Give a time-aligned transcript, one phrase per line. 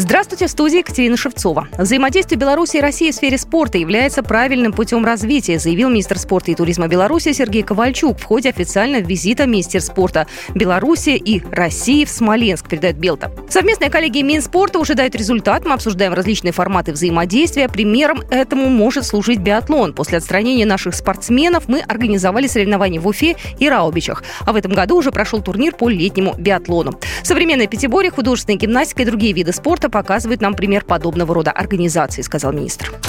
[0.00, 1.66] Здравствуйте, в студии Екатерина Шевцова.
[1.76, 6.54] Взаимодействие Беларуси и России в сфере спорта является правильным путем развития, заявил министр спорта и
[6.54, 12.68] туризма Беларуси Сергей Ковальчук в ходе официального визита министр спорта Беларуси и России в Смоленск,
[12.68, 13.32] передает Белта.
[13.50, 15.66] Совместная коллегия Минспорта уже дает результат.
[15.66, 17.68] Мы обсуждаем различные форматы взаимодействия.
[17.68, 19.94] Примером этому может служить биатлон.
[19.94, 24.22] После отстранения наших спортсменов мы организовали соревнования в Уфе и Раубичах.
[24.46, 26.92] А в этом году уже прошел турнир по летнему биатлону.
[27.24, 32.22] Современное пятиборье, художественная гимнастика и другие виды спорта это показывает нам пример подобного рода организации,
[32.22, 33.07] сказал министр.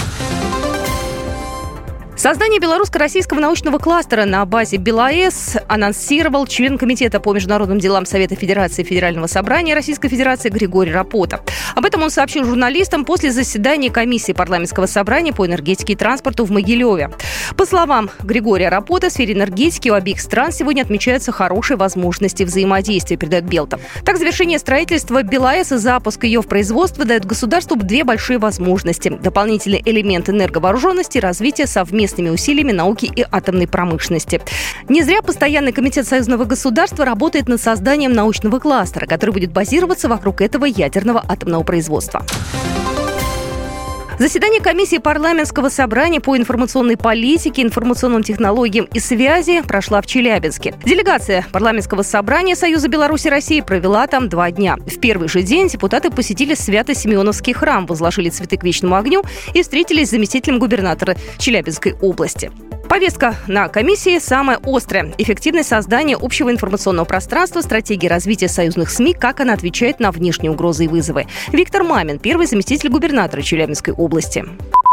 [2.20, 8.84] Создание белорусско-российского научного кластера на базе БелАЭС анонсировал член Комитета по международным делам Совета Федерации
[8.84, 11.40] Федерального собрания Российской Федерации Григорий Рапота.
[11.76, 16.52] Об этом он сообщил журналистам после заседания комиссии парламентского собрания по энергетике и транспорту в
[16.52, 17.10] Могилеве.
[17.56, 23.16] По словам Григория Рапота, в сфере энергетики у обеих стран сегодня отмечаются хорошие возможности взаимодействия,
[23.16, 23.80] передает Белта.
[24.04, 29.08] Так, завершение строительства БелАЭС и запуск ее в производство дают государству две большие возможности.
[29.08, 34.42] Дополнительный элемент энерговооруженности и развитие совместного совместными усилиями науки и атомной промышленности.
[34.88, 40.42] Не зря Постоянный комитет союзного государства работает над созданием научного кластера, который будет базироваться вокруг
[40.42, 42.26] этого ядерного атомного производства.
[44.20, 50.76] Заседание комиссии парламентского собрания по информационной политике, информационным технологиям и связи прошла в Челябинске.
[50.84, 54.76] Делегация парламентского собрания Союза Беларуси России провела там два дня.
[54.76, 60.10] В первый же день депутаты посетили Свято-Симеоновский храм, возложили цветы к вечному огню и встретились
[60.10, 62.52] с заместителем губернатора Челябинской области.
[62.90, 65.14] Повестка на комиссии самая острая.
[65.20, 70.86] Эффективность создания общего информационного пространства, стратегия развития союзных СМИ, как она отвечает на внешние угрозы
[70.86, 71.28] и вызовы.
[71.52, 74.44] Виктор Мамин, первый заместитель губернатора Челябинской области.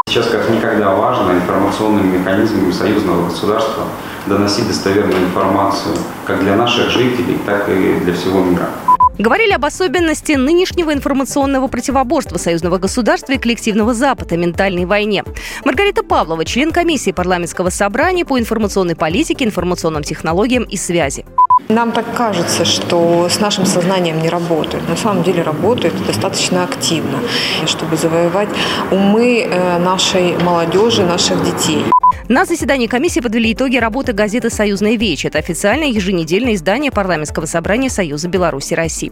[0.07, 3.85] Сейчас как никогда важно информационными механизмами союзного государства
[4.27, 5.95] доносить достоверную информацию
[6.25, 8.69] как для наших жителей, так и для всего мира.
[9.17, 15.23] Говорили об особенности нынешнего информационного противоборства союзного государства и коллективного Запада ментальной войне.
[15.65, 21.25] Маргарита Павлова, член комиссии парламентского собрания по информационной политике, информационным технологиям и связи.
[21.69, 24.87] Нам так кажется, что с нашим сознанием не работают.
[24.87, 27.19] На самом деле работают достаточно активно,
[27.65, 28.49] чтобы завоевать
[28.91, 31.83] умы э, нашей молодежи, наших детей.
[32.29, 35.25] На заседании комиссии подвели итоги работы газеты «Союзная вечь».
[35.25, 39.11] Это официальное еженедельное издание парламентского собрания Союза Беларуси России.